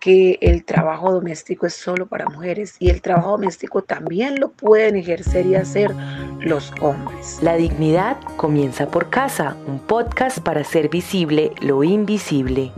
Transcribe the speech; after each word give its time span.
que 0.00 0.38
el 0.40 0.64
trabajo 0.64 1.12
doméstico 1.12 1.66
es 1.66 1.74
solo 1.74 2.06
para 2.06 2.28
mujeres 2.30 2.74
y 2.78 2.88
el 2.88 3.02
trabajo 3.02 3.32
doméstico 3.32 3.82
también 3.82 4.40
lo 4.40 4.50
pueden 4.50 4.96
ejercer 4.96 5.44
y 5.46 5.54
hacer 5.54 5.94
los 6.40 6.72
hombres. 6.80 7.38
La 7.42 7.56
dignidad 7.56 8.16
comienza 8.38 8.90
por 8.90 9.10
casa, 9.10 9.56
un 9.66 9.78
podcast 9.78 10.38
para 10.38 10.62
hacer 10.62 10.88
visible 10.88 11.52
lo 11.60 11.84
invisible. 11.84 12.72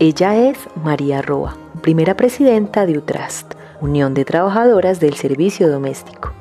Ella 0.00 0.36
es 0.36 0.58
María 0.82 1.22
Roa, 1.22 1.56
primera 1.80 2.16
presidenta 2.16 2.86
de 2.86 2.98
UTRAST, 2.98 3.54
Unión 3.80 4.14
de 4.14 4.24
Trabajadoras 4.24 4.98
del 4.98 5.14
Servicio 5.14 5.68
Doméstico. 5.68 6.32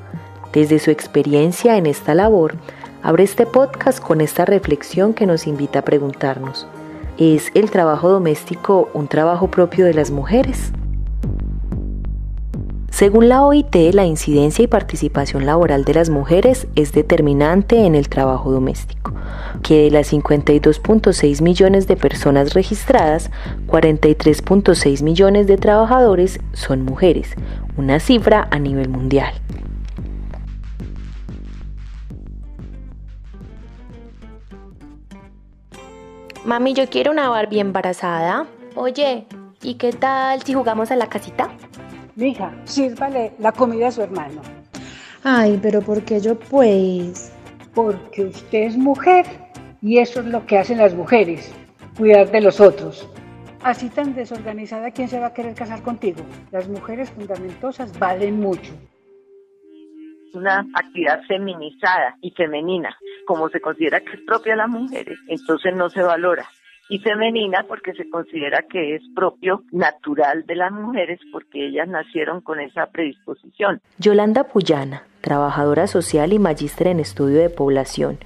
Desde 0.52 0.80
su 0.80 0.90
experiencia 0.90 1.78
en 1.78 1.86
esta 1.86 2.16
labor, 2.16 2.56
abre 3.04 3.24
este 3.24 3.46
podcast 3.46 4.00
con 4.00 4.22
esta 4.22 4.46
reflexión 4.46 5.14
que 5.14 5.28
nos 5.28 5.46
invita 5.46 5.80
a 5.80 5.82
preguntarnos, 5.84 6.68
¿Es 7.18 7.50
el 7.56 7.72
trabajo 7.72 8.10
doméstico 8.10 8.90
un 8.94 9.08
trabajo 9.08 9.50
propio 9.50 9.86
de 9.86 9.96
las 9.96 10.12
mujeres? 10.12 10.72
Según 12.92 13.28
la 13.28 13.44
OIT, 13.44 13.76
la 13.94 14.06
incidencia 14.06 14.64
y 14.64 14.68
participación 14.68 15.48
laboral 15.48 15.84
de 15.84 15.96
las 15.96 16.12
mujeres 16.12 16.68
es 16.76 16.92
determinante 16.92 17.88
en 17.88 17.96
el 17.96 18.08
trabajo 18.08 18.52
doméstico, 18.52 19.14
que 19.64 19.86
de 19.86 19.92
las 19.92 20.14
52.6 20.14 21.42
millones 21.42 21.88
de 21.88 21.96
personas 21.96 22.54
registradas, 22.54 23.32
43.6 23.66 25.02
millones 25.02 25.48
de 25.48 25.58
trabajadores 25.58 26.40
son 26.54 26.84
mujeres, 26.84 27.34
una 27.78 28.00
cifra 28.00 28.48
a 28.52 28.60
nivel 28.60 28.90
mundial. 28.90 29.34
Mami, 36.48 36.74
yo 36.74 36.88
quiero 36.88 37.12
una 37.12 37.28
Barbie 37.28 37.60
embarazada. 37.60 38.48
Oye, 38.76 39.26
¿y 39.62 39.74
qué 39.74 39.92
tal 39.92 40.42
si 40.44 40.54
jugamos 40.54 40.92
a 40.92 40.96
la 40.96 41.10
casita? 41.10 41.50
Mija, 42.16 42.54
sírvale 42.64 43.34
la 43.38 43.52
comida 43.52 43.90
a 43.90 43.92
su 43.92 44.02
hermano. 44.02 44.42
Ay, 45.26 45.60
pero 45.62 45.82
¿por 45.82 46.04
qué 46.04 46.22
yo 46.22 46.40
pues? 46.40 47.34
Porque 47.76 48.28
usted 48.28 48.60
es 48.60 48.78
mujer 48.78 49.26
y 49.82 49.98
eso 49.98 50.22
es 50.22 50.28
lo 50.28 50.46
que 50.46 50.58
hacen 50.58 50.78
las 50.78 50.96
mujeres, 50.96 51.54
cuidar 51.98 52.32
de 52.32 52.40
los 52.40 52.62
otros. 52.62 53.06
Así 53.62 53.90
tan 53.90 54.16
desorganizada, 54.16 54.92
¿quién 54.92 55.10
se 55.10 55.20
va 55.20 55.28
a 55.28 55.34
querer 55.34 55.54
casar 55.54 55.84
contigo? 55.84 56.22
Las 56.52 56.70
mujeres 56.70 57.12
fundamentosas 57.12 58.00
valen 58.00 58.40
mucho 58.40 58.72
una 60.38 60.66
actividad 60.74 61.22
feminizada 61.28 62.18
y 62.22 62.32
femenina, 62.32 62.96
como 63.28 63.50
se 63.50 63.62
considera 63.62 64.00
que 64.00 64.14
es 64.14 64.22
propia 64.22 64.54
de 64.54 64.58
las 64.58 64.70
mujeres, 64.70 65.20
entonces 65.28 65.76
no 65.76 65.90
se 65.90 66.02
valora. 66.02 66.46
Y 66.90 67.00
femenina 67.00 67.66
porque 67.68 67.94
se 67.94 68.10
considera 68.10 68.64
que 68.64 68.96
es 68.96 69.02
propio, 69.14 69.64
natural 69.72 70.46
de 70.48 70.56
las 70.56 70.72
mujeres, 70.72 71.20
porque 71.34 71.68
ellas 71.68 71.88
nacieron 71.88 72.40
con 72.40 72.62
esa 72.62 72.86
predisposición. 72.88 73.82
Yolanda 74.00 74.46
Puyana, 74.46 75.04
trabajadora 75.20 75.88
social 75.88 76.32
y 76.32 76.40
magíster 76.40 76.88
en 76.88 77.02
estudio 77.02 77.40
de 77.40 77.50
población, 77.50 78.18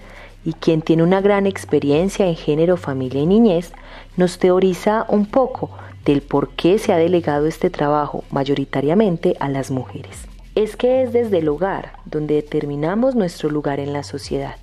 y 0.45 0.53
quien 0.53 0.83
tiene 0.83 1.03
una 1.03 1.21
gran 1.21 1.47
experiencia 1.47 2.27
en 2.27 2.35
género, 2.35 2.77
familia 2.77 3.21
y 3.21 3.25
niñez, 3.25 3.73
nos 4.15 4.37
teoriza 4.37 5.05
un 5.09 5.25
poco 5.25 5.71
del 6.05 6.21
por 6.21 6.55
qué 6.55 6.77
se 6.77 6.93
ha 6.93 6.97
delegado 6.97 7.47
este 7.47 7.71
trabajo 7.71 8.23
mayoritariamente 8.31 9.35
a 9.39 9.49
las 9.49 9.71
mujeres 9.71 10.27
es 10.55 10.75
que 10.75 11.03
es 11.03 11.13
desde 11.13 11.39
el 11.39 11.47
hogar 11.47 11.93
donde 12.05 12.35
determinamos 12.35 13.15
nuestro 13.15 13.49
lugar 13.49 13.79
en 13.79 13.93
la 13.93 14.03
sociedad. 14.03 14.55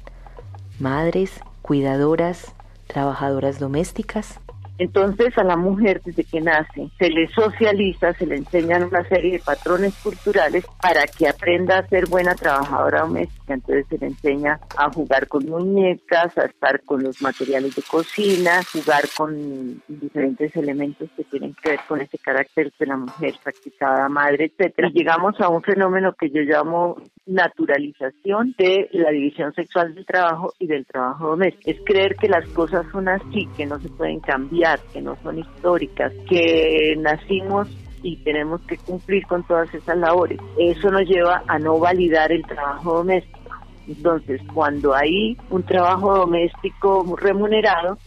Madres, 0.81 1.41
cuidadoras, 1.63 2.55
trabajadoras 2.87 3.59
domésticas, 3.59 4.41
entonces 4.79 5.37
a 5.37 5.43
la 5.43 5.57
mujer 5.57 6.01
desde 6.05 6.23
que 6.23 6.41
nace 6.41 6.89
se 6.99 7.11
le 7.11 7.27
socializa, 7.29 8.15
se 8.15 8.27
le 8.27 8.37
enseñan 8.37 8.85
una 8.85 9.03
serie 9.05 9.33
de 9.33 9.39
patrones 9.41 9.93
culturales 9.97 10.65
para 10.81 11.05
que 11.07 11.29
aprenda 11.29 11.79
a 11.79 11.89
ser 11.89 12.07
buena 12.07 12.37
trabajadora 12.37 13.01
doméstica. 13.01 13.55
Entonces 13.55 13.87
se 13.89 13.99
le 13.99 14.07
enseña 14.07 14.61
a 14.77 14.91
jugar 14.93 15.27
con 15.27 15.47
muñecas, 15.47 16.39
a 16.39 16.45
estar 16.45 16.85
con 16.85 17.03
los 17.03 17.21
materiales 17.21 17.75
de 17.75 17.83
cocina, 17.83 18.61
jugar 18.73 19.05
con 19.17 19.83
diferentes 19.89 20.55
elementos 20.55 21.09
que 21.17 21.25
tienen 21.25 21.55
que 21.55 21.71
ver 21.71 21.81
con 21.89 22.01
ese 22.01 22.19
carácter 22.19 22.73
de 22.79 22.87
la 22.87 22.97
mujer 22.97 23.35
practicada, 23.43 24.09
madre, 24.09 24.53
etcétera. 24.57 24.91
Llegamos 24.95 25.41
a 25.41 25.49
un 25.49 25.63
fenómeno 25.63 26.13
que 26.13 26.31
yo 26.31 26.43
llamo 26.43 26.99
naturalización 27.29 28.55
de 28.59 28.89
la 28.93 29.11
división 29.11 29.53
sexual 29.53 29.95
del 29.95 30.07
trabajo 30.07 30.53
y 30.59 30.67
del 30.67 30.87
trabajo 30.87 31.29
doméstico. 31.29 31.71
Es 31.71 31.79
creer 31.85 32.17
que 32.17 32.29
las 32.29 32.49
cosas 32.49 32.87
son 32.91 33.09
así, 33.09 33.47
que 33.57 33.67
no 33.67 33.79
se 33.79 33.89
pueden 33.91 34.21
cambiar 34.21 34.81
que 34.93 35.01
no 35.01 35.17
son 35.23 35.39
históricas, 35.39 36.13
que 36.29 36.97
nacimos 36.99 37.69
y 38.03 38.17
tenemos 38.19 38.61
que 38.63 38.77
cumplir 38.79 39.27
con 39.27 39.47
todas 39.47 39.73
esas 39.75 39.97
labores. 39.99 40.41
Eso 40.59 40.91
nos 40.91 41.03
lleva 41.03 41.43
a 41.47 41.59
no 41.59 41.79
validar 41.79 42.33
el 42.33 42.45
trabajo 42.45 42.99
doméstico. 42.99 43.39
Entonces, 43.87 44.41
cuando 44.53 44.95
hay 44.95 45.37
un 45.51 45.63
trabajo 45.63 46.15
doméstico 46.15 47.17
remunerado, 47.17 47.99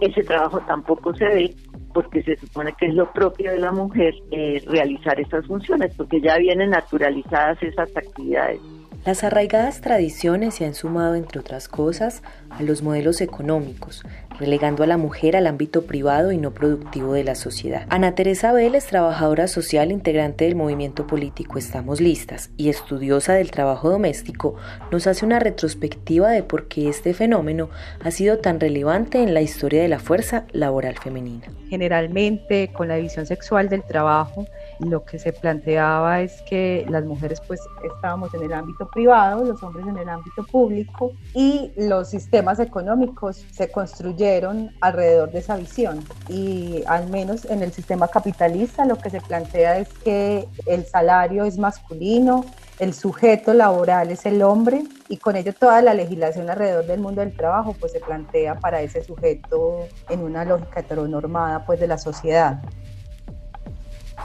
ese 0.00 0.22
trabajo 0.22 0.60
tampoco 0.60 1.14
se 1.14 1.24
ve 1.24 1.54
porque 1.94 2.22
se 2.22 2.36
supone 2.36 2.74
que 2.78 2.86
es 2.86 2.94
lo 2.94 3.10
propio 3.12 3.52
de 3.52 3.60
la 3.60 3.72
mujer 3.72 4.12
eh, 4.30 4.62
realizar 4.66 5.18
esas 5.18 5.46
funciones, 5.46 5.94
porque 5.96 6.20
ya 6.20 6.36
vienen 6.36 6.70
naturalizadas 6.70 7.62
esas 7.62 7.96
actividades. 7.96 8.60
Las 9.04 9.22
arraigadas 9.22 9.82
tradiciones 9.82 10.54
se 10.54 10.64
han 10.64 10.72
sumado, 10.72 11.14
entre 11.14 11.38
otras 11.38 11.68
cosas, 11.68 12.22
a 12.48 12.62
los 12.62 12.82
modelos 12.82 13.20
económicos, 13.20 14.02
relegando 14.38 14.82
a 14.82 14.86
la 14.86 14.96
mujer 14.96 15.36
al 15.36 15.46
ámbito 15.46 15.82
privado 15.82 16.32
y 16.32 16.38
no 16.38 16.52
productivo 16.52 17.12
de 17.12 17.22
la 17.22 17.34
sociedad. 17.34 17.86
Ana 17.90 18.14
Teresa 18.14 18.52
Vélez, 18.52 18.86
trabajadora 18.86 19.46
social 19.46 19.92
integrante 19.92 20.46
del 20.46 20.56
movimiento 20.56 21.06
político 21.06 21.58
Estamos 21.58 22.00
Listas 22.00 22.48
y 22.56 22.70
estudiosa 22.70 23.34
del 23.34 23.50
trabajo 23.50 23.90
doméstico, 23.90 24.56
nos 24.90 25.06
hace 25.06 25.26
una 25.26 25.38
retrospectiva 25.38 26.30
de 26.30 26.42
por 26.42 26.68
qué 26.68 26.88
este 26.88 27.12
fenómeno 27.12 27.68
ha 28.02 28.10
sido 28.10 28.38
tan 28.38 28.58
relevante 28.58 29.22
en 29.22 29.34
la 29.34 29.42
historia 29.42 29.82
de 29.82 29.88
la 29.88 29.98
fuerza 29.98 30.46
laboral 30.52 30.96
femenina. 30.98 31.46
Generalmente, 31.68 32.70
con 32.72 32.88
la 32.88 32.94
división 32.94 33.26
sexual 33.26 33.68
del 33.68 33.82
trabajo, 33.82 34.46
lo 34.78 35.04
que 35.04 35.18
se 35.18 35.32
planteaba 35.32 36.22
es 36.22 36.40
que 36.48 36.86
las 36.88 37.04
mujeres 37.04 37.42
pues 37.46 37.60
estábamos 37.84 38.32
en 38.34 38.44
el 38.44 38.52
ámbito 38.52 38.88
privado, 38.94 39.44
los 39.44 39.62
hombres 39.62 39.86
en 39.86 39.98
el 39.98 40.08
ámbito 40.08 40.44
público 40.44 41.12
y 41.34 41.72
los 41.76 42.08
sistemas 42.08 42.60
económicos 42.60 43.44
se 43.50 43.70
construyeron 43.70 44.70
alrededor 44.80 45.32
de 45.32 45.40
esa 45.40 45.56
visión 45.56 46.02
y 46.28 46.82
al 46.86 47.10
menos 47.10 47.44
en 47.44 47.62
el 47.62 47.72
sistema 47.72 48.08
capitalista 48.08 48.86
lo 48.86 48.96
que 48.96 49.10
se 49.10 49.20
plantea 49.20 49.78
es 49.78 49.88
que 50.04 50.48
el 50.66 50.86
salario 50.86 51.44
es 51.44 51.58
masculino, 51.58 52.46
el 52.78 52.94
sujeto 52.94 53.52
laboral 53.52 54.10
es 54.10 54.24
el 54.26 54.42
hombre 54.42 54.84
y 55.08 55.18
con 55.18 55.36
ello 55.36 55.52
toda 55.52 55.82
la 55.82 55.92
legislación 55.92 56.48
alrededor 56.48 56.86
del 56.86 57.00
mundo 57.00 57.20
del 57.20 57.36
trabajo 57.36 57.74
pues 57.78 57.92
se 57.92 58.00
plantea 58.00 58.58
para 58.60 58.80
ese 58.80 59.02
sujeto 59.02 59.86
en 60.08 60.20
una 60.20 60.44
lógica 60.44 60.80
heteronormada 60.80 61.66
pues 61.66 61.80
de 61.80 61.88
la 61.88 61.98
sociedad. 61.98 62.62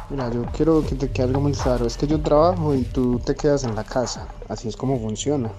Mira, 0.10 0.30
yo 0.32 0.44
quiero 0.54 0.84
que 0.86 0.96
te 0.96 1.10
quede 1.10 1.28
algo 1.28 1.42
muy 1.42 1.54
claro. 1.54 1.86
Es 1.86 1.98
que 1.98 2.08
yo 2.08 2.22
trabajo 2.22 2.74
y 2.74 2.84
tú 2.84 3.20
te 3.20 3.36
quedas 3.36 3.64
en 3.64 3.76
la 3.76 3.84
casa. 3.84 4.28
Así 4.48 4.68
es 4.68 4.76
como 4.76 5.00
funciona. 5.00 5.52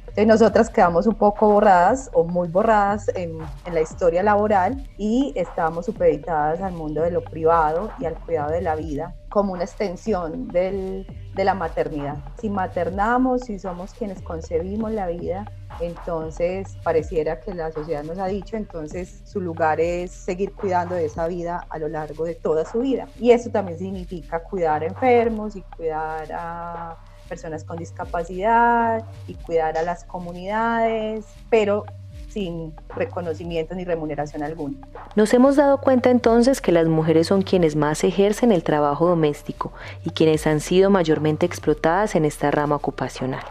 Entonces 0.00 0.26
nosotras 0.26 0.70
quedamos 0.70 1.06
un 1.06 1.14
poco 1.14 1.48
borradas 1.48 2.10
o 2.12 2.24
muy 2.24 2.48
borradas 2.48 3.08
en, 3.14 3.38
en, 3.64 3.74
la 3.74 3.80
historia 3.80 4.24
laboral 4.24 4.88
y 4.98 5.32
estábamos 5.36 5.86
supeditadas 5.86 6.60
al 6.60 6.72
mundo 6.72 7.02
de 7.02 7.12
lo 7.12 7.22
privado 7.22 7.90
y 8.00 8.06
al 8.06 8.14
cuidado 8.14 8.50
de 8.50 8.60
la 8.60 8.74
vida 8.74 9.14
como 9.30 9.52
una 9.52 9.64
extensión 9.64 10.48
del, 10.48 11.06
de 11.34 11.44
la 11.44 11.54
maternidad. 11.54 12.16
Si 12.40 12.50
maternamos, 12.50 13.42
si 13.42 13.58
somos 13.58 13.94
quienes 13.94 14.20
concebimos 14.20 14.90
la 14.90 15.06
vida, 15.06 15.50
entonces 15.80 16.76
pareciera 16.82 17.40
que 17.40 17.54
la 17.54 17.70
sociedad 17.72 18.02
nos 18.02 18.18
ha 18.18 18.26
dicho, 18.26 18.56
entonces 18.56 19.22
su 19.24 19.40
lugar 19.40 19.80
es 19.80 20.10
seguir 20.10 20.52
cuidando 20.52 20.94
de 20.94 21.06
esa 21.06 21.26
vida 21.26 21.66
a 21.68 21.78
lo 21.78 21.88
largo 21.88 22.24
de 22.24 22.34
toda 22.34 22.64
su 22.64 22.80
vida. 22.80 23.08
Y 23.18 23.30
eso 23.30 23.50
también 23.50 23.78
significa 23.78 24.42
cuidar 24.42 24.82
a 24.82 24.86
enfermos 24.86 25.56
y 25.56 25.62
cuidar 25.62 26.30
a 26.32 26.96
personas 27.28 27.64
con 27.64 27.78
discapacidad 27.78 29.04
y 29.26 29.34
cuidar 29.34 29.78
a 29.78 29.82
las 29.82 30.04
comunidades, 30.04 31.24
pero 31.48 31.84
sin 32.28 32.74
reconocimiento 32.94 33.74
ni 33.74 33.84
remuneración 33.84 34.42
alguna. 34.42 34.76
Nos 35.16 35.34
hemos 35.34 35.56
dado 35.56 35.78
cuenta 35.78 36.10
entonces 36.10 36.60
que 36.60 36.72
las 36.72 36.86
mujeres 36.86 37.26
son 37.26 37.42
quienes 37.42 37.76
más 37.76 38.04
ejercen 38.04 38.52
el 38.52 38.62
trabajo 38.62 39.08
doméstico 39.08 39.72
y 40.04 40.10
quienes 40.10 40.46
han 40.46 40.60
sido 40.60 40.90
mayormente 40.90 41.46
explotadas 41.46 42.14
en 42.14 42.24
esta 42.24 42.50
rama 42.50 42.76
ocupacional. 42.76 43.42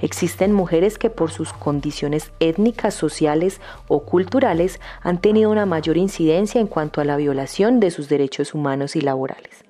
Existen 0.00 0.52
mujeres 0.52 0.98
que 0.98 1.10
por 1.10 1.30
sus 1.30 1.52
condiciones 1.52 2.32
étnicas, 2.40 2.94
sociales 2.94 3.60
o 3.88 4.04
culturales 4.04 4.80
han 5.02 5.20
tenido 5.20 5.50
una 5.50 5.66
mayor 5.66 5.96
incidencia 5.96 6.60
en 6.60 6.68
cuanto 6.68 7.00
a 7.00 7.04
la 7.04 7.16
violación 7.16 7.80
de 7.80 7.90
sus 7.90 8.08
derechos 8.08 8.54
humanos 8.54 8.94
y 8.94 9.00
laborales. 9.00 9.64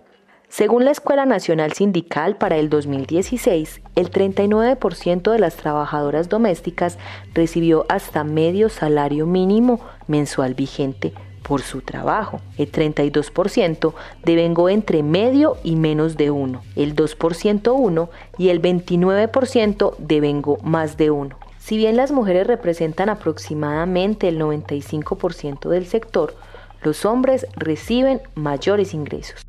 Según 0.51 0.85
la 0.85 0.91
Escuela 0.93 1.27
Nacional 1.27 1.73
Sindical 1.73 2.37
para 2.37 2.57
el 2.57 2.71
2016, 2.71 3.83
el 3.97 4.11
39% 4.11 5.31
de 5.31 5.39
las 5.39 5.57
trabajadoras 5.57 6.29
domésticas 6.29 6.99
recibió 7.35 7.85
hasta 7.89 8.25
medio 8.25 8.71
salario 8.71 9.27
mínimo 9.27 9.81
mensual 10.07 10.55
vigente 10.55 11.13
por 11.49 11.63
su 11.63 11.81
trabajo. 11.81 12.41
El 12.59 12.71
32% 12.71 13.95
devengó 14.25 14.69
entre 14.69 15.03
medio 15.03 15.57
y 15.65 15.77
menos 15.77 16.17
de 16.17 16.31
uno, 16.31 16.63
el 16.77 16.95
2% 16.95 17.73
uno 17.75 18.11
y 18.37 18.51
el 18.51 18.61
29% 18.61 19.97
devengó 19.99 20.59
más 20.63 20.97
de 20.99 21.11
uno. 21.11 21.37
Si 21.59 21.77
bien 21.77 21.97
las 21.97 22.13
mujeres 22.13 22.47
representan 22.47 23.09
aproximadamente 23.09 24.29
el 24.29 24.39
95% 24.41 25.69
del 25.69 25.87
sector, 25.87 26.35
los 26.83 27.05
hombres 27.05 27.47
reciben 27.57 28.21
mayores 28.35 28.95
ingresos. 28.95 29.45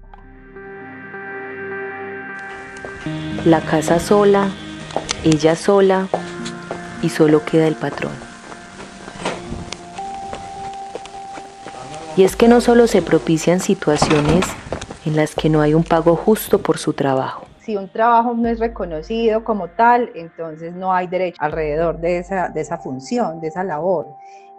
La 3.45 3.61
casa 3.61 3.99
sola, 3.99 4.49
ella 5.23 5.55
sola 5.55 6.07
y 7.01 7.09
solo 7.09 7.45
queda 7.45 7.67
el 7.67 7.75
patrón. 7.75 8.28
Y 12.19 12.25
es 12.25 12.35
que 12.35 12.49
no 12.49 12.59
solo 12.59 12.87
se 12.87 13.01
propician 13.01 13.61
situaciones 13.61 14.45
en 15.05 15.15
las 15.15 15.35
que 15.35 15.49
no 15.49 15.61
hay 15.61 15.73
un 15.73 15.85
pago 15.85 16.17
justo 16.17 16.59
por 16.59 16.77
su 16.77 16.91
trabajo. 16.91 17.45
Si 17.61 17.77
un 17.77 17.87
trabajo 17.87 18.33
no 18.33 18.49
es 18.49 18.59
reconocido 18.59 19.45
como 19.45 19.69
tal, 19.69 20.11
entonces 20.15 20.73
no 20.73 20.91
hay 20.93 21.07
derecho 21.07 21.37
alrededor 21.41 22.01
de 22.01 22.17
esa, 22.17 22.49
de 22.49 22.59
esa 22.59 22.77
función, 22.77 23.39
de 23.39 23.47
esa 23.47 23.63
labor. 23.63 24.05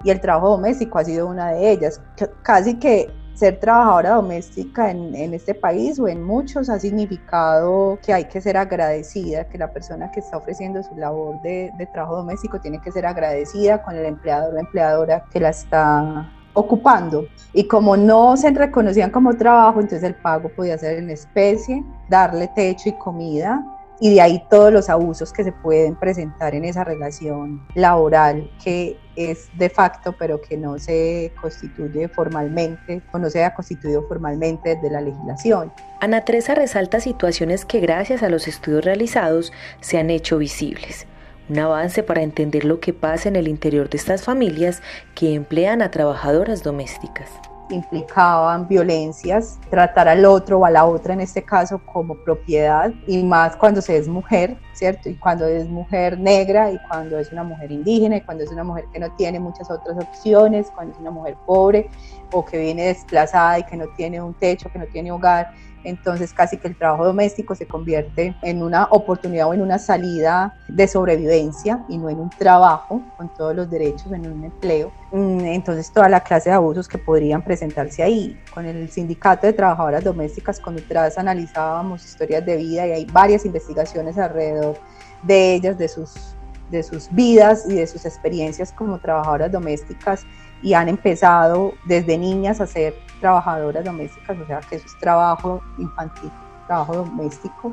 Y 0.02 0.08
el 0.08 0.22
trabajo 0.22 0.48
doméstico 0.48 0.98
ha 0.98 1.04
sido 1.04 1.26
una 1.26 1.52
de 1.52 1.70
ellas. 1.70 2.00
Casi 2.40 2.78
que 2.78 3.10
ser 3.34 3.60
trabajadora 3.60 4.12
doméstica 4.12 4.90
en, 4.90 5.14
en, 5.14 5.34
este 5.34 5.54
país 5.54 5.98
o 5.98 6.08
en 6.08 6.22
muchos 6.22 6.70
ha 6.70 6.78
significado 6.78 7.98
que 8.02 8.14
hay 8.14 8.24
que 8.24 8.40
ser 8.40 8.56
agradecida, 8.56 9.46
que 9.50 9.58
la 9.58 9.70
persona 9.70 10.10
que 10.12 10.20
está 10.20 10.38
ofreciendo 10.38 10.82
su 10.82 10.96
labor 10.96 11.42
de, 11.42 11.70
de 11.76 11.86
trabajo 11.88 12.16
doméstico 12.16 12.58
tiene 12.58 12.80
que 12.80 12.90
ser 12.90 13.04
agradecida 13.04 13.82
con 13.82 13.96
el 13.96 14.06
empleador 14.06 14.54
o 14.54 14.58
empleadora 14.58 15.26
que 15.30 15.40
la 15.40 15.50
está 15.50 16.32
ocupando. 16.52 17.26
Y 17.52 17.64
como 17.64 17.96
no 17.96 18.36
se 18.36 18.50
reconocían 18.50 19.10
como 19.10 19.36
trabajo, 19.36 19.80
entonces 19.80 20.02
el 20.04 20.14
pago 20.14 20.48
podía 20.50 20.78
ser 20.78 20.98
en 20.98 21.10
especie, 21.10 21.84
darle 22.08 22.48
techo 22.54 22.88
y 22.88 22.92
comida, 22.92 23.64
y 24.00 24.14
de 24.14 24.20
ahí 24.20 24.42
todos 24.48 24.72
los 24.72 24.88
abusos 24.88 25.32
que 25.32 25.44
se 25.44 25.52
pueden 25.52 25.94
presentar 25.94 26.54
en 26.54 26.64
esa 26.64 26.84
relación 26.84 27.62
laboral 27.74 28.50
que 28.64 28.96
es 29.14 29.50
de 29.58 29.68
facto 29.68 30.14
pero 30.18 30.40
que 30.40 30.56
no 30.56 30.78
se 30.78 31.32
constituye 31.40 32.08
formalmente 32.08 33.02
o 33.12 33.18
no 33.18 33.28
se 33.28 33.44
ha 33.44 33.54
constituido 33.54 34.02
formalmente 34.08 34.74
desde 34.74 34.90
la 34.90 35.02
legislación. 35.02 35.70
Ana 36.00 36.22
Teresa 36.22 36.54
resalta 36.54 37.00
situaciones 37.00 37.66
que 37.66 37.80
gracias 37.80 38.22
a 38.22 38.30
los 38.30 38.48
estudios 38.48 38.86
realizados 38.86 39.52
se 39.80 39.98
han 39.98 40.08
hecho 40.08 40.38
visibles 40.38 41.06
un 41.50 41.58
avance 41.58 42.02
para 42.02 42.22
entender 42.22 42.64
lo 42.64 42.78
que 42.78 42.92
pasa 42.92 43.28
en 43.28 43.36
el 43.36 43.48
interior 43.48 43.90
de 43.90 43.98
estas 43.98 44.22
familias 44.22 44.82
que 45.14 45.34
emplean 45.34 45.82
a 45.82 45.90
trabajadoras 45.90 46.62
domésticas. 46.62 47.28
Implicaban 47.70 48.66
violencias, 48.66 49.58
tratar 49.68 50.08
al 50.08 50.24
otro 50.24 50.58
o 50.58 50.64
a 50.64 50.70
la 50.70 50.84
otra 50.84 51.14
en 51.14 51.20
este 51.20 51.42
caso 51.42 51.80
como 51.92 52.16
propiedad 52.24 52.92
y 53.06 53.22
más 53.22 53.56
cuando 53.56 53.80
se 53.80 53.96
es 53.96 54.08
mujer, 54.08 54.56
¿cierto? 54.74 55.08
Y 55.08 55.14
cuando 55.14 55.46
es 55.46 55.68
mujer 55.68 56.18
negra 56.18 56.70
y 56.72 56.78
cuando 56.88 57.18
es 57.18 57.30
una 57.30 57.44
mujer 57.44 57.70
indígena 57.70 58.16
y 58.16 58.20
cuando 58.22 58.42
es 58.42 58.50
una 58.50 58.64
mujer 58.64 58.86
que 58.92 58.98
no 58.98 59.12
tiene 59.16 59.38
muchas 59.38 59.70
otras 59.70 59.96
opciones, 59.98 60.68
cuando 60.74 60.94
es 60.94 61.00
una 61.00 61.12
mujer 61.12 61.36
pobre 61.46 61.88
o 62.32 62.44
que 62.44 62.58
viene 62.58 62.86
desplazada 62.86 63.60
y 63.60 63.64
que 63.64 63.76
no 63.76 63.86
tiene 63.96 64.20
un 64.20 64.34
techo, 64.34 64.68
que 64.72 64.78
no 64.78 64.86
tiene 64.86 65.12
hogar 65.12 65.52
entonces 65.84 66.32
casi 66.32 66.56
que 66.58 66.68
el 66.68 66.76
trabajo 66.76 67.04
doméstico 67.04 67.54
se 67.54 67.66
convierte 67.66 68.34
en 68.42 68.62
una 68.62 68.84
oportunidad 68.90 69.48
o 69.48 69.54
en 69.54 69.62
una 69.62 69.78
salida 69.78 70.54
de 70.68 70.86
sobrevivencia 70.86 71.84
y 71.88 71.98
no 71.98 72.10
en 72.10 72.18
un 72.18 72.30
trabajo 72.30 73.02
con 73.16 73.28
todos 73.34 73.54
los 73.54 73.70
derechos, 73.70 74.12
en 74.12 74.30
un 74.30 74.44
empleo. 74.44 74.92
Mm, 75.12 75.40
entonces 75.46 75.90
toda 75.92 76.08
la 76.08 76.20
clase 76.20 76.50
de 76.50 76.56
abusos 76.56 76.88
que 76.88 76.98
podrían 76.98 77.42
presentarse 77.42 78.02
ahí. 78.02 78.38
Con 78.52 78.66
el 78.66 78.90
sindicato 78.90 79.46
de 79.46 79.52
trabajadoras 79.52 80.04
domésticas 80.04 80.60
con 80.60 80.76
Utras 80.76 81.18
analizábamos 81.18 82.04
historias 82.04 82.44
de 82.44 82.56
vida 82.56 82.86
y 82.86 82.92
hay 82.92 83.04
varias 83.06 83.44
investigaciones 83.44 84.18
alrededor 84.18 84.76
de 85.22 85.54
ellas, 85.54 85.78
de 85.78 85.88
sus, 85.88 86.34
de 86.70 86.82
sus 86.82 87.10
vidas 87.12 87.64
y 87.68 87.74
de 87.74 87.86
sus 87.86 88.04
experiencias 88.04 88.72
como 88.72 88.98
trabajadoras 88.98 89.52
domésticas 89.52 90.24
y 90.62 90.74
han 90.74 90.88
empezado 90.88 91.72
desde 91.86 92.18
niñas 92.18 92.60
a 92.60 92.66
ser 92.66 92.94
trabajadoras 93.20 93.84
domésticas, 93.84 94.38
o 94.38 94.46
sea 94.46 94.60
que 94.60 94.76
eso 94.76 94.86
es 94.86 94.98
trabajo 94.98 95.62
infantil, 95.78 96.30
trabajo 96.66 96.96
doméstico, 96.96 97.72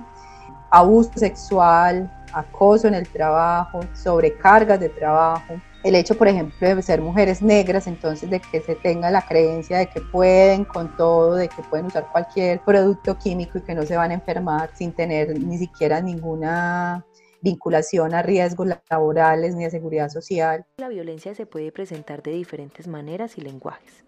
abuso 0.69 1.11
sexual, 1.15 2.11
acoso 2.33 2.87
en 2.87 2.95
el 2.95 3.07
trabajo, 3.07 3.79
sobrecargas 3.93 4.79
de 4.79 4.89
trabajo, 4.89 5.55
el 5.83 5.95
hecho, 5.95 6.17
por 6.17 6.27
ejemplo, 6.27 6.75
de 6.75 6.81
ser 6.81 7.01
mujeres 7.01 7.41
negras, 7.41 7.87
entonces 7.87 8.29
de 8.29 8.39
que 8.39 8.59
se 8.59 8.75
tenga 8.75 9.09
la 9.09 9.21
creencia 9.21 9.77
de 9.77 9.87
que 9.87 10.01
pueden 10.01 10.65
con 10.65 10.95
todo, 10.97 11.35
de 11.35 11.47
que 11.47 11.61
pueden 11.63 11.85
usar 11.85 12.11
cualquier 12.11 12.59
producto 12.61 13.17
químico 13.17 13.57
y 13.57 13.61
que 13.61 13.73
no 13.73 13.83
se 13.83 13.95
van 13.95 14.11
a 14.11 14.15
enfermar 14.15 14.71
sin 14.73 14.91
tener 14.91 15.39
ni 15.39 15.57
siquiera 15.57 16.01
ninguna 16.01 17.05
vinculación 17.41 18.13
a 18.13 18.21
riesgos 18.21 18.67
laborales 18.89 19.55
ni 19.55 19.65
a 19.65 19.69
seguridad 19.69 20.09
social. 20.09 20.65
La 20.77 20.89
violencia 20.89 21.33
se 21.35 21.45
puede 21.45 21.71
presentar 21.71 22.21
de 22.23 22.31
diferentes 22.31 22.87
maneras 22.87 23.37
y 23.37 23.41
lenguajes. 23.41 24.06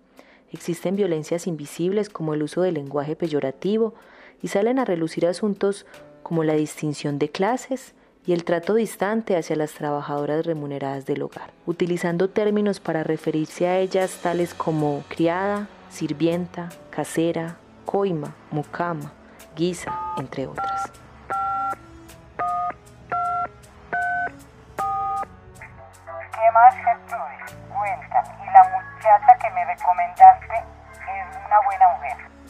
Existen 0.51 0.95
violencias 0.95 1.47
invisibles 1.47 2.09
como 2.09 2.33
el 2.33 2.43
uso 2.43 2.61
del 2.61 2.75
lenguaje 2.75 3.15
peyorativo 3.15 3.93
y 4.41 4.47
salen 4.47 4.79
a 4.79 4.85
relucir 4.85 5.27
asuntos 5.27 5.85
como 6.23 6.43
la 6.43 6.53
distinción 6.53 7.19
de 7.19 7.29
clases 7.29 7.93
y 8.25 8.33
el 8.33 8.43
trato 8.43 8.75
distante 8.75 9.37
hacia 9.37 9.55
las 9.55 9.73
trabajadoras 9.73 10.45
remuneradas 10.45 11.05
del 11.05 11.23
hogar, 11.23 11.51
utilizando 11.65 12.29
términos 12.29 12.79
para 12.79 13.03
referirse 13.03 13.67
a 13.67 13.79
ellas 13.79 14.19
tales 14.21 14.53
como 14.53 15.03
criada, 15.07 15.67
sirvienta, 15.89 16.69
casera, 16.89 17.57
coima, 17.85 18.35
mucama, 18.51 19.11
guisa, 19.55 19.97
entre 20.17 20.47
otras. 20.47 20.91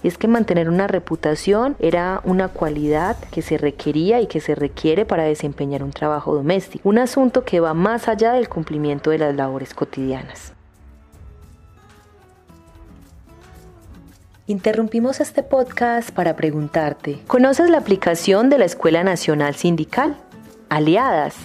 Es 0.04 0.18
que 0.18 0.28
mantener 0.28 0.70
una 0.70 0.88
reputación 0.88 1.76
era 1.80 2.22
una 2.24 2.48
cualidad 2.48 3.18
que 3.32 3.42
se 3.42 3.58
requería 3.58 4.22
y 4.22 4.28
que 4.28 4.40
se 4.40 4.56
requiere 4.56 5.06
para 5.06 5.24
desempeñar 5.24 5.84
un 5.84 5.92
trabajo 5.92 6.34
doméstico, 6.34 6.88
un 6.88 7.00
asunto 7.00 7.44
que 7.44 7.60
va 7.60 7.74
más 7.74 8.08
allá 8.08 8.34
del 8.34 8.48
cumplimiento 8.48 9.10
de 9.10 9.18
las 9.18 9.36
labores 9.36 9.74
cotidianas. 9.74 10.54
Interrumpimos 14.48 15.20
este 15.20 15.44
podcast 15.44 16.10
para 16.10 16.36
preguntarte, 16.36 17.20
¿conoces 17.28 17.70
la 17.70 17.78
aplicación 17.78 18.50
de 18.50 18.58
la 18.58 18.66
Escuela 18.66 19.04
Nacional 19.04 19.54
Sindical? 19.54 20.16
Aliadas. 20.70 21.36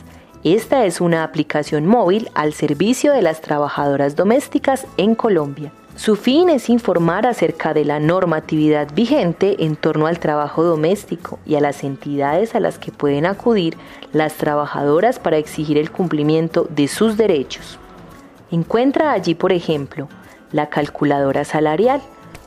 Esta 0.45 0.85
es 0.85 1.01
una 1.01 1.25
aplicación 1.25 1.87
móvil 1.87 2.29
al 2.35 2.53
servicio 2.53 3.15
de 3.15 3.23
las 3.23 3.41
trabajadoras 3.41 4.15
domésticas 4.15 4.87
en 4.99 5.15
Colombia. 5.15 5.73
Su 5.97 6.17
fin 6.17 6.51
es 6.51 6.69
informar 6.69 7.27
acerca 7.27 7.73
de 7.73 7.87
la 7.87 7.99
normatividad 7.99 8.93
vigente 8.93 9.65
en 9.65 9.75
torno 9.75 10.07
al 10.07 10.19
trabajo 10.19 10.63
doméstico 10.63 11.39
y 11.47 11.55
a 11.55 11.63
las 11.63 11.83
entidades 11.83 12.55
a 12.55 12.61
las 12.61 12.79
que 12.79 12.93
pueden 12.93 13.25
acudir 13.25 13.79
las 14.13 14.35
trabajadoras 14.35 15.19
para 15.19 15.39
exigir 15.39 15.79
el 15.79 15.91
cumplimiento 15.91 16.67
de 16.69 16.89
sus 16.89 17.17
derechos. 17.17 17.79
Encuentra 18.51 19.13
allí, 19.13 19.35
por 19.35 19.51
ejemplo, 19.51 20.09
la 20.53 20.69
calculadora 20.69 21.47
salarial, 21.47 22.03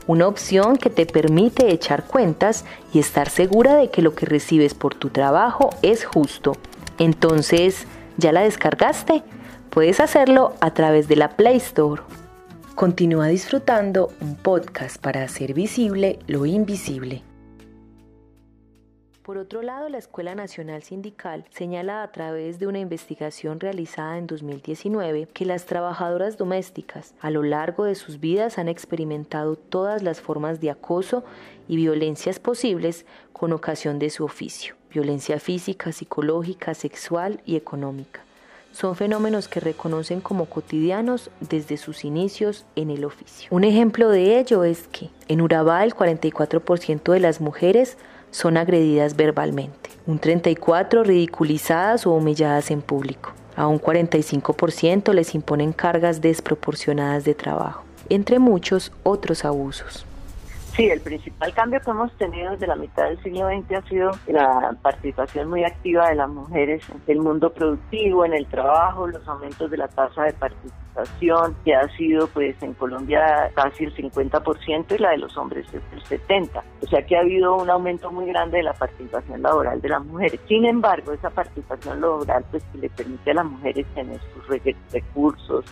una 0.06 0.28
opción 0.28 0.78
que 0.78 0.92
te 0.92 1.08
permite 1.08 1.74
echar 1.74 2.04
cuentas 2.04 2.64
y 2.94 3.00
estar 3.00 3.28
segura 3.28 3.74
de 3.74 3.90
que 3.90 4.04
lo 4.04 4.14
que 4.14 4.28
recibes 4.28 4.76
por 4.76 4.94
tu 4.94 5.10
trabajo 5.10 5.72
es 5.82 6.06
justo. 6.06 6.54
Entonces, 7.00 7.86
¿ya 8.18 8.32
la 8.32 8.42
descargaste? 8.42 9.24
Puedes 9.70 10.00
hacerlo 10.00 10.54
a 10.62 10.74
través 10.74 11.08
de 11.08 11.16
la 11.16 11.30
Play 11.36 11.58
Store. 11.58 12.02
Continúa 12.76 13.28
disfrutando 13.28 14.12
un 14.22 14.36
podcast 14.36 14.98
para 14.98 15.24
hacer 15.24 15.54
visible 15.54 16.20
lo 16.28 16.46
invisible. 16.46 17.24
Por 19.28 19.38
otro 19.38 19.62
lado, 19.62 19.90
la 19.90 19.98
Escuela 19.98 20.36
Nacional 20.36 20.84
Sindical 20.84 21.44
señala 21.50 22.02
a 22.02 22.14
través 22.14 22.60
de 22.60 22.68
una 22.68 22.80
investigación 22.80 23.60
realizada 23.60 24.18
en 24.18 24.26
2019 24.26 25.28
que 25.34 25.44
las 25.44 25.66
trabajadoras 25.66 26.38
domésticas 26.38 27.14
a 27.20 27.30
lo 27.30 27.44
largo 27.44 27.84
de 27.84 27.96
sus 27.96 28.22
vidas 28.22 28.58
han 28.58 28.70
experimentado 28.70 29.58
todas 29.58 30.02
las 30.02 30.22
formas 30.22 30.62
de 30.62 30.70
acoso 30.70 31.26
y 31.68 31.76
violencias 31.76 32.40
posibles 32.40 33.06
con 33.34 33.52
ocasión 33.52 34.00
de 34.00 34.12
su 34.12 34.24
oficio, 34.24 34.76
violencia 34.94 35.42
física, 35.42 35.92
psicológica, 35.92 36.74
sexual 36.74 37.42
y 37.46 37.58
económica 37.58 38.22
son 38.72 38.96
fenómenos 38.96 39.48
que 39.48 39.60
reconocen 39.60 40.22
como 40.22 40.46
cotidianos 40.46 41.32
desde 41.40 41.78
sus 41.78 42.06
inicios 42.06 42.66
en 42.76 42.92
el 42.92 43.06
oficio. 43.06 43.48
Un 43.50 43.64
ejemplo 43.64 44.10
de 44.10 44.40
ello 44.40 44.64
es 44.64 44.88
que 44.90 45.10
en 45.28 45.42
Urabá 45.42 45.84
el 45.84 45.96
44% 45.96 47.12
de 47.12 47.20
las 47.20 47.42
mujeres 47.42 47.98
son 48.32 48.58
agredidas 48.58 49.16
verbalmente, 49.16 49.90
un 50.06 50.20
34% 50.20 51.04
ridiculizadas 51.04 52.08
o 52.08 52.12
humilladas 52.12 52.72
en 52.72 52.82
público, 52.82 53.34
a 53.56 53.68
un 53.68 53.80
45% 53.80 55.14
les 55.14 55.36
imponen 55.36 55.74
cargas 55.74 56.22
desproporcionadas 56.22 57.24
de 57.24 57.34
trabajo 57.34 57.88
entre 58.10 58.40
muchos 58.40 58.92
otros 59.04 59.46
abusos. 59.46 60.07
Sí, 60.78 60.88
el 60.92 61.02
principal 61.02 61.52
cambio 61.56 61.80
que 61.80 61.90
hemos 61.90 62.16
tenido 62.18 62.52
desde 62.52 62.68
la 62.68 62.76
mitad 62.76 63.06
del 63.06 63.20
siglo 63.24 63.48
XX 63.48 63.72
ha 63.72 63.90
sido 63.90 64.12
la 64.28 64.78
participación 64.84 65.50
muy 65.50 65.64
activa 65.64 66.08
de 66.08 66.14
las 66.14 66.30
mujeres 66.30 66.84
en 66.92 67.02
el 67.08 67.20
mundo 67.20 67.52
productivo, 67.52 68.24
en 68.24 68.36
el 68.36 68.46
trabajo, 68.46 69.08
los 69.08 69.28
aumentos 69.28 69.72
de 69.72 69.78
la 69.78 69.88
tasa 69.88 70.26
de 70.26 70.34
participación, 70.34 71.56
que 71.66 71.74
ha 71.74 71.88
sido 71.98 72.28
pues 72.28 72.62
en 72.62 72.76
Colombia 72.76 73.50
casi 73.56 73.86
el 73.86 73.96
50% 73.96 74.96
y 74.96 75.02
la 75.02 75.10
de 75.10 75.18
los 75.18 75.36
hombres 75.36 75.66
es 75.74 75.82
el 76.12 76.20
70%. 76.28 76.62
O 76.84 76.86
sea 76.86 77.04
que 77.04 77.18
ha 77.18 77.22
habido 77.22 77.56
un 77.56 77.72
aumento 77.72 78.12
muy 78.12 78.28
grande 78.28 78.58
de 78.58 78.64
la 78.64 78.74
participación 78.74 79.42
laboral 79.42 79.82
de 79.82 79.90
las 79.90 80.06
mujeres. 80.06 80.40
Sin 80.48 80.64
embargo, 80.64 81.12
esa 81.12 81.32
participación 81.32 82.02
laboral 82.02 82.46
pues 82.52 82.64
que 82.72 82.78
le 82.78 82.90
permite 82.92 83.32
a 83.32 83.34
las 83.34 83.46
mujeres 83.48 83.84
tener 83.96 84.20
sus 84.32 84.48
recursos, 84.92 85.66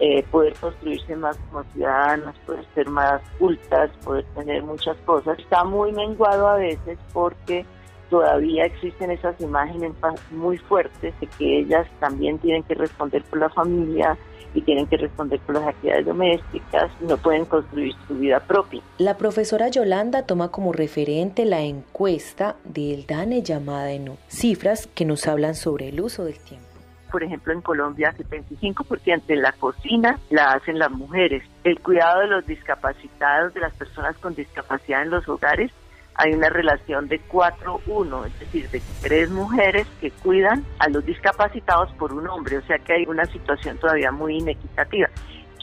eh, 0.00 0.24
poder 0.30 0.54
construirse 0.54 1.14
más 1.14 1.36
como 1.50 1.62
ciudadanas, 1.74 2.34
poder 2.46 2.64
ser 2.74 2.88
más 2.88 3.20
cultas, 3.38 3.90
poder 4.02 4.24
tener 4.34 4.62
muchas 4.62 4.96
cosas. 5.04 5.38
Está 5.38 5.62
muy 5.62 5.92
menguado 5.92 6.48
a 6.48 6.56
veces 6.56 6.98
porque 7.12 7.66
todavía 8.08 8.64
existen 8.64 9.10
esas 9.10 9.38
imágenes 9.40 9.92
muy 10.30 10.56
fuertes 10.56 11.14
de 11.20 11.26
que 11.26 11.58
ellas 11.60 11.86
también 12.00 12.38
tienen 12.38 12.62
que 12.62 12.74
responder 12.74 13.22
por 13.24 13.40
la 13.40 13.50
familia 13.50 14.16
y 14.54 14.62
tienen 14.62 14.86
que 14.86 14.96
responder 14.96 15.38
por 15.40 15.54
las 15.54 15.68
actividades 15.68 16.06
domésticas, 16.06 16.90
no 17.00 17.16
pueden 17.18 17.44
construir 17.44 17.94
su 18.08 18.14
vida 18.14 18.40
propia. 18.40 18.82
La 18.98 19.16
profesora 19.16 19.68
Yolanda 19.68 20.22
toma 20.22 20.50
como 20.50 20.72
referente 20.72 21.44
la 21.44 21.60
encuesta 21.60 22.56
del 22.64 23.06
DANE 23.06 23.42
llamada 23.42 23.92
ENU, 23.92 24.16
cifras 24.28 24.88
que 24.88 25.04
nos 25.04 25.28
hablan 25.28 25.54
sobre 25.54 25.90
el 25.90 26.00
uso 26.00 26.24
del 26.24 26.38
tiempo 26.38 26.69
por 27.10 27.22
ejemplo, 27.22 27.52
en 27.52 27.60
Colombia, 27.60 28.14
el 28.18 28.28
25% 28.28 29.26
de 29.26 29.36
la 29.36 29.52
cocina 29.52 30.18
la 30.30 30.52
hacen 30.52 30.78
las 30.78 30.90
mujeres. 30.90 31.42
El 31.64 31.80
cuidado 31.80 32.20
de 32.20 32.28
los 32.28 32.46
discapacitados, 32.46 33.52
de 33.54 33.60
las 33.60 33.74
personas 33.74 34.16
con 34.18 34.34
discapacidad 34.34 35.02
en 35.02 35.10
los 35.10 35.28
hogares, 35.28 35.70
hay 36.14 36.34
una 36.34 36.48
relación 36.50 37.08
de 37.08 37.20
4-1, 37.28 38.26
es 38.26 38.40
decir, 38.40 38.68
de 38.70 38.82
tres 39.00 39.30
mujeres 39.30 39.86
que 40.00 40.10
cuidan 40.10 40.64
a 40.78 40.88
los 40.88 41.04
discapacitados 41.04 41.90
por 41.92 42.12
un 42.12 42.28
hombre, 42.28 42.58
o 42.58 42.62
sea 42.62 42.78
que 42.78 42.92
hay 42.92 43.04
una 43.06 43.24
situación 43.24 43.78
todavía 43.78 44.12
muy 44.12 44.38
inequitativa. 44.38 45.08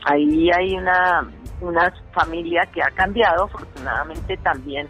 Ahí 0.06 0.50
hay 0.52 0.74
una, 0.76 1.30
una 1.62 1.94
familia 2.12 2.68
que 2.74 2.82
ha 2.82 2.90
cambiado, 2.90 3.44
afortunadamente 3.44 4.38
también 4.38 4.88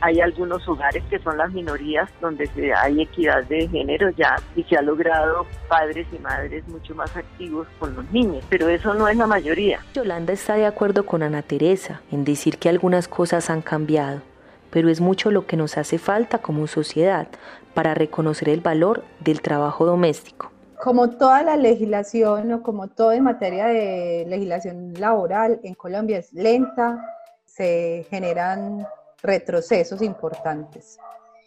hay 0.00 0.20
algunos 0.20 0.66
hogares 0.68 1.02
que 1.10 1.18
son 1.18 1.36
las 1.38 1.52
minorías 1.52 2.08
donde 2.20 2.48
hay 2.76 3.02
equidad 3.02 3.44
de 3.44 3.68
género 3.68 4.10
ya 4.10 4.36
y 4.56 4.62
se 4.64 4.76
ha 4.76 4.82
logrado 4.82 5.46
padres 5.68 6.06
y 6.12 6.18
madres 6.18 6.66
mucho 6.68 6.94
más 6.94 7.14
activos 7.16 7.66
con 7.78 7.94
los 7.94 8.10
niños, 8.10 8.44
pero 8.48 8.68
eso 8.68 8.94
no 8.94 9.08
es 9.08 9.16
la 9.16 9.26
mayoría. 9.26 9.80
Yolanda 9.94 10.32
está 10.32 10.54
de 10.54 10.66
acuerdo 10.66 11.06
con 11.06 11.22
Ana 11.22 11.42
Teresa 11.42 12.00
en 12.10 12.24
decir 12.24 12.58
que 12.58 12.68
algunas 12.68 13.08
cosas 13.08 13.50
han 13.50 13.62
cambiado, 13.62 14.22
pero 14.70 14.88
es 14.88 15.00
mucho 15.00 15.30
lo 15.30 15.46
que 15.46 15.56
nos 15.56 15.76
hace 15.78 15.98
falta 15.98 16.38
como 16.38 16.66
sociedad 16.66 17.28
para 17.74 17.94
reconocer 17.94 18.48
el 18.48 18.60
valor 18.60 19.04
del 19.20 19.40
trabajo 19.40 19.84
doméstico. 19.84 20.50
Como 20.82 21.10
toda 21.10 21.42
la 21.42 21.56
legislación 21.56 22.52
o 22.52 22.62
como 22.62 22.88
todo 22.88 23.12
en 23.12 23.24
materia 23.24 23.66
de 23.66 24.26
legislación 24.28 24.94
laboral 24.94 25.60
en 25.62 25.74
Colombia 25.74 26.18
es 26.18 26.32
lenta, 26.32 27.02
se 27.46 28.06
generan 28.10 28.86
retrocesos 29.24 30.02
importantes. 30.02 30.98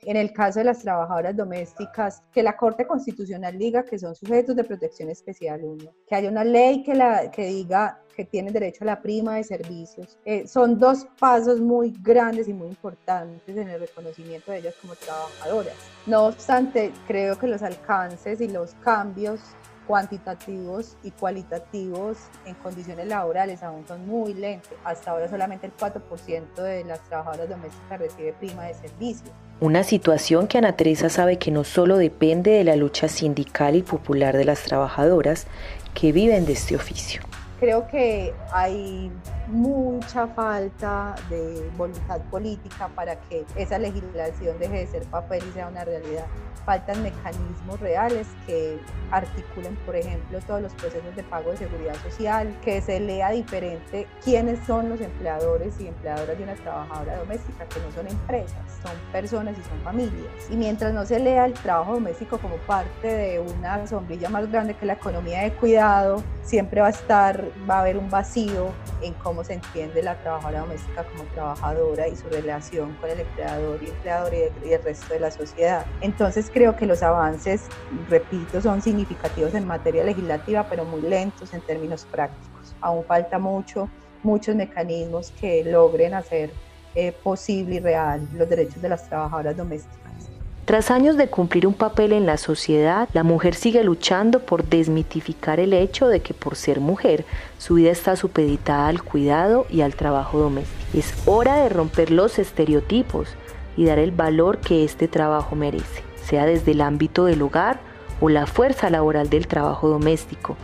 En 0.04 0.16
el 0.16 0.32
caso 0.32 0.60
de 0.60 0.66
las 0.66 0.80
trabajadoras 0.80 1.36
domésticas, 1.36 2.24
que 2.32 2.42
la 2.42 2.56
Corte 2.56 2.88
Constitucional 2.88 3.58
diga 3.58 3.84
que 3.84 4.00
son 4.00 4.16
sujetos 4.16 4.56
de 4.56 4.64
protección 4.64 5.10
especial 5.10 5.64
1, 5.64 5.92
que 6.08 6.16
haya 6.16 6.30
una 6.30 6.44
ley 6.44 6.82
que, 6.84 6.96
la, 6.96 7.30
que 7.30 7.46
diga 7.46 8.02
que 8.16 8.26
tienen 8.26 8.54
derecho 8.54 8.84
a 8.84 8.88
la 8.88 9.02
prima 9.02 9.36
de 9.36 9.44
servicios, 9.44 10.18
eh, 10.26 10.48
son 10.48 10.80
dos 10.80 11.06
pasos 11.20 11.60
muy 11.60 11.94
grandes 12.02 12.48
y 12.48 12.54
muy 12.54 12.70
importantes 12.70 13.56
en 13.56 13.70
el 13.70 13.80
reconocimiento 13.80 14.52
de 14.52 14.60
ellas 14.60 14.76
como 14.82 14.96
trabajadoras. 14.96 15.76
No 16.06 16.26
obstante, 16.26 16.92
creo 17.06 17.38
que 17.38 17.48
los 17.48 17.62
alcances 17.62 18.42
y 18.42 18.48
los 18.48 18.74
cambios 18.76 19.40
cuantitativos 19.88 20.98
y 21.04 21.12
cualitativos 21.12 22.18
en 22.46 22.56
condiciones 22.56 23.08
laborales 23.08 23.64
aún 23.64 23.88
son 23.88 24.06
muy 24.06 24.34
lentos. 24.34 24.74
Hasta 24.84 25.12
ahora 25.12 25.30
solamente 25.30 25.68
el 25.68 25.76
4% 25.76 26.56
de 26.56 26.84
las 26.84 27.00
trabajadoras 27.08 27.50
domésticas 27.50 28.00
recibe 28.00 28.34
prima 28.34 28.66
de 28.66 28.74
servicio. 28.74 29.32
Una 29.60 29.84
situación 29.84 30.48
que 30.48 30.58
Ana 30.58 30.74
Teresa 30.74 31.10
sabe 31.10 31.40
que 31.40 31.50
no 31.50 31.64
solo 31.64 31.98
depende 31.98 32.52
de 32.52 32.64
la 32.64 32.76
lucha 32.76 33.08
sindical 33.08 33.76
y 33.76 33.82
popular 33.82 34.38
de 34.38 34.46
las 34.46 34.64
trabajadoras 34.64 35.48
que 35.94 36.12
viven 36.12 36.46
de 36.46 36.54
este 36.54 36.76
oficio. 36.76 37.22
Creo 37.60 37.88
que 37.88 38.36
hay 38.54 39.12
mucha 39.48 40.28
falta 40.28 41.16
de 41.30 41.70
voluntad 41.76 42.20
política 42.30 42.90
para 42.96 43.20
que 43.22 43.46
esa 43.56 43.80
legislación 43.80 44.60
deje 44.60 44.80
de 44.80 44.88
ser 44.88 45.04
papel 45.06 45.42
y 45.50 45.54
sea 45.54 45.68
una 45.68 45.84
realidad. 45.84 46.26
Faltan 46.66 47.02
mecanismos 47.02 47.80
reales 47.80 48.28
que 48.46 48.78
articulen, 49.10 49.76
por 49.86 49.96
ejemplo, 49.96 50.40
todos 50.46 50.62
los 50.62 50.74
procesos 50.74 51.16
de 51.16 51.24
pago 51.24 51.52
de 51.52 51.58
seguridad 51.58 51.96
social, 52.04 52.54
que 52.62 52.82
se 52.82 53.00
lea 53.00 53.32
diferente 53.32 54.06
quiénes 54.22 54.60
son 54.68 54.90
los 54.90 55.00
empleadores 55.00 55.80
y 55.80 55.88
empleadoras 55.88 56.38
de 56.38 56.44
una 56.44 56.56
trabajadora 56.56 57.18
doméstica, 57.20 57.66
que 57.70 57.80
no 57.80 57.92
son 57.94 58.08
empresas, 58.08 58.60
son 58.84 58.92
personas 59.14 59.58
y 59.58 59.64
son 59.64 59.80
familias. 59.82 60.28
Y 60.52 60.58
mientras 60.58 60.94
no 60.94 61.06
se 61.06 61.20
lea 61.20 61.46
el 61.46 61.54
trabajo 61.54 61.94
doméstico 61.94 62.38
como 62.38 62.58
parte 62.58 63.08
de 63.08 63.40
una 63.40 63.88
sombrilla 63.88 64.28
más 64.28 64.52
grande 64.52 64.74
que 64.74 64.86
la 64.86 64.94
economía 64.94 65.44
de 65.44 65.54
cuidado, 65.54 66.22
siempre 66.44 66.82
va 66.82 66.88
a 66.88 66.92
estar, 66.92 67.46
va 67.70 67.78
a 67.78 67.82
haber 67.82 67.98
un 67.98 68.10
vacío 68.10 68.72
en 69.02 69.14
cómo 69.16 69.44
se 69.44 69.54
entiende 69.54 70.02
la 70.02 70.16
trabajadora 70.22 70.62
doméstica 70.62 71.04
como 71.04 71.24
trabajadora 71.34 72.08
y 72.08 72.16
su 72.16 72.28
relación 72.30 72.94
con 73.02 73.10
el 73.10 73.22
empleador 73.22 73.80
y 73.82 73.90
empleador 73.90 74.34
y 74.34 74.74
el 74.74 74.84
resto 74.84 75.14
de 75.14 75.20
la 75.20 75.32
sociedad. 75.32 75.86
Entonces 76.02 76.50
creo 76.54 76.76
que 76.76 76.86
los 76.86 77.04
avances, 77.04 77.68
repito, 78.10 78.62
son 78.62 78.82
significativos 78.82 79.54
en 79.54 79.68
materia 79.68 80.04
legislativa, 80.04 80.66
pero 80.70 80.86
muy 80.86 81.02
lentos 81.02 81.54
en 81.54 81.62
términos 81.62 82.06
prácticos. 82.10 82.76
Aún 82.82 83.04
falta 83.06 83.40
mucho, 83.40 83.90
muchos 84.24 84.56
mecanismos 84.56 85.32
que 85.40 85.64
logren 85.64 86.14
hacer 86.14 86.52
eh, 86.96 87.12
posible 87.12 87.76
y 87.76 87.80
real 87.80 88.28
los 88.34 88.50
derechos 88.50 88.82
de 88.82 88.90
las 88.90 89.08
trabajadoras 89.08 89.56
domésticas. 89.56 90.27
Tras 90.68 90.92
años 90.92 91.16
de 91.16 91.30
cumplir 91.30 91.66
un 91.66 91.74
papel 91.74 92.12
en 92.12 92.26
la 92.26 92.36
sociedad, 92.36 93.08
la 93.14 93.24
mujer 93.24 93.56
sigue 93.56 93.86
luchando 93.86 94.42
por 94.42 94.66
desmitificar 94.66 95.62
el 95.62 95.72
hecho 95.72 96.10
de 96.10 96.20
que 96.20 96.34
por 96.34 96.58
ser 96.58 96.82
mujer, 96.82 97.24
su 97.58 97.76
vida 97.76 97.90
está 97.90 98.18
supeditada 98.18 98.90
al 98.90 99.02
cuidado 99.02 99.66
y 99.70 99.80
al 99.80 99.96
trabajo 99.96 100.40
doméstico. 100.40 100.78
Es 100.94 101.14
hora 101.26 101.56
de 101.64 101.70
romper 101.70 102.12
los 102.12 102.38
estereotipos 102.38 103.30
y 103.78 103.86
dar 103.86 103.98
el 103.98 104.12
valor 104.12 104.58
que 104.58 104.84
este 104.84 105.08
trabajo 105.08 105.56
merece, 105.56 106.04
sea 106.22 106.46
desde 106.46 106.74
el 106.74 106.82
ámbito 106.82 107.24
del 107.24 107.44
hogar 107.44 107.80
o 108.20 108.28
la 108.28 108.46
fuerza 108.46 108.90
laboral 108.90 109.30
del 109.30 109.48
trabajo 109.48 109.88
doméstico, 109.88 110.58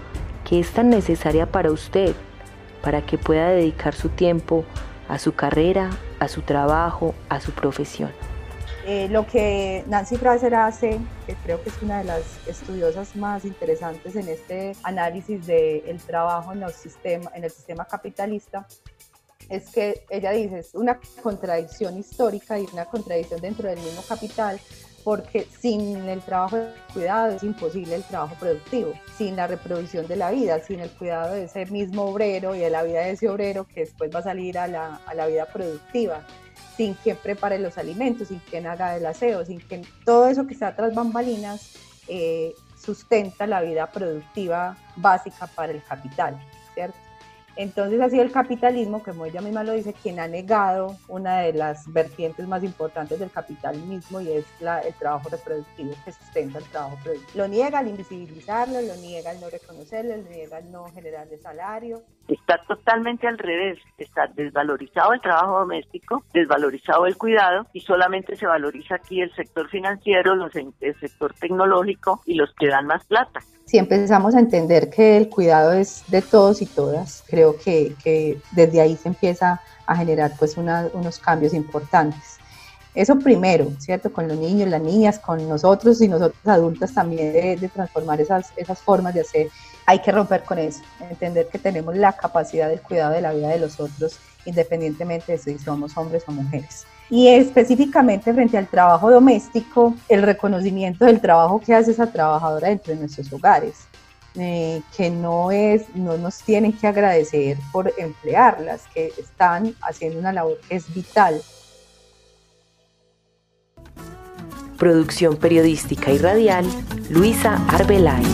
que 0.43 0.59
es 0.59 0.69
tan 0.71 0.89
necesaria 0.89 1.45
para 1.45 1.71
usted, 1.71 2.13
para 2.81 3.05
que 3.05 3.17
pueda 3.17 3.47
dedicar 3.51 3.95
su 3.95 4.09
tiempo 4.09 4.65
a 5.07 5.17
su 5.17 5.33
carrera, 5.33 5.91
a 6.19 6.27
su 6.27 6.41
trabajo, 6.41 7.15
a 7.29 7.39
su 7.39 7.53
profesión. 7.53 8.11
Eh, 8.85 9.07
lo 9.09 9.25
que 9.25 9.85
Nancy 9.87 10.17
Fraser 10.17 10.55
hace, 10.55 10.99
que 11.25 11.35
creo 11.35 11.63
que 11.63 11.69
es 11.69 11.81
una 11.81 11.99
de 11.99 12.03
las 12.03 12.23
estudiosas 12.47 13.15
más 13.15 13.45
interesantes 13.45 14.15
en 14.17 14.27
este 14.27 14.75
análisis 14.83 15.47
del 15.47 15.97
trabajo 16.05 16.51
en, 16.51 16.59
los 16.59 16.73
sistema, 16.73 17.31
en 17.33 17.45
el 17.45 17.49
sistema 17.49 17.85
capitalista, 17.85 18.67
es 19.47 19.69
que 19.69 20.05
ella 20.09 20.31
dice, 20.31 20.59
es 20.59 20.75
una 20.75 20.99
contradicción 21.21 21.97
histórica 21.97 22.59
y 22.59 22.67
una 22.73 22.85
contradicción 22.85 23.39
dentro 23.39 23.69
del 23.69 23.79
mismo 23.79 24.01
capital, 24.01 24.59
porque 25.03 25.47
sin 25.59 26.07
el 26.07 26.21
trabajo 26.21 26.57
de 26.57 26.73
cuidado 26.93 27.35
es 27.35 27.43
imposible 27.43 27.95
el 27.95 28.03
trabajo 28.03 28.35
productivo, 28.39 28.93
sin 29.17 29.35
la 29.35 29.47
reproducción 29.47 30.07
de 30.07 30.15
la 30.15 30.31
vida, 30.31 30.59
sin 30.59 30.79
el 30.79 30.89
cuidado 30.89 31.33
de 31.33 31.45
ese 31.45 31.65
mismo 31.67 32.03
obrero 32.03 32.55
y 32.55 32.59
de 32.59 32.69
la 32.69 32.83
vida 32.83 33.01
de 33.01 33.11
ese 33.11 33.29
obrero 33.29 33.65
que 33.65 33.81
después 33.81 34.13
va 34.13 34.19
a 34.19 34.23
salir 34.23 34.57
a 34.57 34.67
la, 34.67 35.27
vida 35.27 35.45
productiva 35.45 36.25
sin 36.77 36.95
quien 36.95 37.17
prepare 37.17 37.59
los 37.59 37.77
alimentos, 37.77 38.29
sin 38.29 38.39
quien 38.39 38.65
haga 38.65 38.95
el 38.97 39.05
aseo, 39.05 39.45
sin 39.45 39.59
quien 39.59 39.83
todo 40.05 40.27
eso 40.27 40.47
que 40.47 40.53
está 40.53 40.75
tras 40.75 40.95
bambalinas 40.95 41.75
eh, 42.07 42.53
sustenta 42.75 43.45
la 43.45 43.61
vida 43.61 43.91
productiva 43.91 44.75
básica 44.95 45.47
para 45.47 45.71
el 45.71 45.83
capital, 45.83 46.39
¿cierto? 46.73 46.97
Entonces 47.55 48.01
ha 48.01 48.09
sido 48.09 48.23
el 48.23 48.31
capitalismo, 48.31 49.03
como 49.03 49.25
ella 49.25 49.41
misma 49.41 49.63
lo 49.63 49.73
dice, 49.73 49.93
quien 49.93 50.19
ha 50.19 50.27
negado 50.27 50.97
una 51.07 51.39
de 51.39 51.53
las 51.53 51.91
vertientes 51.91 52.47
más 52.47 52.63
importantes 52.63 53.19
del 53.19 53.29
capitalismo 53.29 54.21
y 54.21 54.31
es 54.31 54.45
el 54.61 54.93
trabajo 54.95 55.29
reproductivo 55.29 55.93
que 56.03 56.11
sustenta 56.11 56.59
el 56.59 56.65
trabajo 56.65 56.97
productivo. 57.03 57.31
Lo 57.35 57.47
niega 57.47 57.79
al 57.79 57.87
invisibilizarlo, 57.87 58.81
lo 58.81 58.95
niega 58.95 59.31
al 59.31 59.39
no 59.39 59.49
reconocerlo, 59.49 60.17
lo 60.17 60.29
niega 60.29 60.57
al 60.57 60.71
no 60.71 60.85
generarle 60.93 61.37
salario. 61.37 62.01
Está 62.27 62.59
totalmente 62.67 63.27
al 63.27 63.37
revés, 63.37 63.79
está 63.97 64.27
desvalorizado 64.27 65.13
el 65.13 65.21
trabajo 65.21 65.59
doméstico, 65.59 66.23
desvalorizado 66.33 67.05
el 67.05 67.17
cuidado 67.17 67.67
y 67.73 67.81
solamente 67.81 68.35
se 68.35 68.47
valoriza 68.47 68.95
aquí 68.95 69.21
el 69.21 69.33
sector 69.35 69.69
financiero, 69.69 70.35
los, 70.35 70.55
el 70.55 70.99
sector 70.99 71.33
tecnológico 71.33 72.21
y 72.25 72.35
los 72.35 72.53
que 72.55 72.67
dan 72.67 72.87
más 72.87 73.05
plata. 73.05 73.41
Si 73.65 73.77
empezamos 73.77 74.35
a 74.35 74.39
entender 74.39 74.89
que 74.89 75.17
el 75.17 75.29
cuidado 75.29 75.73
es 75.73 76.03
de 76.07 76.21
todos 76.21 76.61
y 76.61 76.65
todas, 76.65 77.23
creo 77.27 77.55
creo 77.55 77.95
que, 78.03 78.37
desde 78.51 78.81
ahí 78.81 78.95
se 78.97 79.09
empieza 79.09 79.61
a 79.85 79.95
generar 79.95 80.33
pues 80.37 80.57
unos 80.57 81.19
cambios 81.19 81.53
importantes. 81.53 82.37
Eso 82.95 83.17
primero, 83.17 83.71
¿cierto? 83.79 84.13
Con 84.13 84.27
los 84.27 84.37
niños, 84.37 84.69
las 84.69 84.81
niñas, 84.81 85.17
con 85.17 85.47
nosotros 85.49 85.99
y 86.01 86.07
nosotros 86.07 86.39
adultas 86.45 86.93
también 86.93 87.33
de, 87.33 87.69
transformar 87.73 88.21
esas, 88.21 88.53
esas 88.55 88.79
formas 88.79 89.15
de 89.15 89.21
hacer. 89.21 89.47
Hay 89.85 89.99
que 89.99 90.11
romper 90.11 90.43
con 90.43 90.59
eso, 90.59 90.81
entender 91.09 91.47
que 91.47 91.57
tenemos 91.57 91.95
la 91.97 92.13
capacidad 92.13 92.69
del 92.69 92.81
cuidado 92.81 93.13
de 93.13 93.21
la 93.21 93.33
vida 93.33 93.49
de 93.49 93.59
los 93.59 93.79
otros, 93.79 94.19
independientemente 94.45 95.33
de 95.33 95.37
si 95.39 95.57
somos 95.57 95.97
hombres 95.97 96.23
o 96.27 96.31
mujeres. 96.31 96.85
Y 97.13 97.27
específicamente 97.27 98.33
frente 98.33 98.57
al 98.57 98.67
trabajo 98.67 99.11
doméstico, 99.11 99.93
el 100.09 100.23
reconocimiento 100.23 101.05
del 101.05 101.21
trabajo 101.21 101.59
que 101.59 101.75
hace 101.75 101.91
esa 101.91 102.11
trabajadora 102.11 102.69
dentro 102.69 102.91
de 102.91 103.01
nuestros 103.01 103.31
hogares. 103.31 103.75
Eh, 104.35 104.81
que 104.97 105.11
no, 105.11 105.51
es, 105.51 105.83
no 105.93 106.17
nos 106.17 106.39
tienen 106.39 106.73
que 106.73 106.87
agradecer 106.87 107.55
por 107.71 107.93
emplearlas, 107.99 108.81
que 108.91 109.13
están 109.19 109.75
haciendo 109.83 110.17
una 110.17 110.33
labor 110.33 110.59
que 110.67 110.77
es 110.77 110.91
vital 110.91 111.39
Producción 114.83 115.37
periodística 115.37 116.11
y 116.11 116.17
radial, 116.17 116.65
Luisa 117.09 117.63
Arbeláez. 117.69 118.27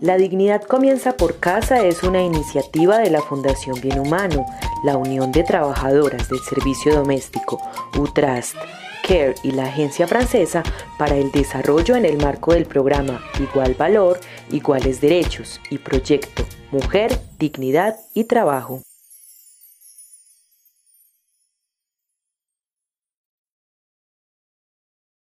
La 0.00 0.16
dignidad 0.16 0.62
comienza 0.62 1.16
por 1.16 1.40
casa 1.40 1.84
es 1.84 2.02
una 2.02 2.22
iniciativa 2.22 2.98
de 2.98 3.10
la 3.10 3.22
Fundación 3.22 3.80
Bien 3.80 3.98
Humano, 3.98 4.46
la 4.84 4.96
Unión 4.96 5.32
de 5.32 5.42
Trabajadoras 5.42 6.28
del 6.28 6.40
Servicio 6.40 6.94
Doméstico, 6.94 7.58
UTRAST, 7.98 8.54
CARE 9.02 9.34
y 9.42 9.52
la 9.52 9.64
Agencia 9.64 10.06
Francesa 10.06 10.62
para 10.98 11.16
el 11.16 11.30
Desarrollo 11.32 11.96
en 11.96 12.04
el 12.04 12.18
marco 12.18 12.52
del 12.52 12.66
programa 12.66 13.20
Igual 13.40 13.74
Valor, 13.74 14.20
Iguales 14.50 15.00
Derechos 15.00 15.60
y 15.70 15.78
Proyecto 15.78 16.44
Mujer, 16.70 17.18
Dignidad 17.38 17.96
y 18.14 18.24
Trabajo. 18.24 18.82